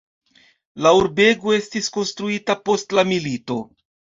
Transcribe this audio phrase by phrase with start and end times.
[0.85, 3.63] La urbego estis rekonstruita post la milito.